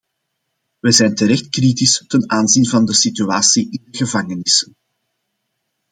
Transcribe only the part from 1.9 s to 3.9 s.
ten aanzien van de situatie in